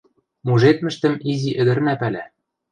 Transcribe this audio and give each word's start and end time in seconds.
Мужедмӹштӹм 0.45 1.13
изи 1.31 1.51
ӹдӹрна 1.61 1.93
пӓлӓ. 1.99 2.23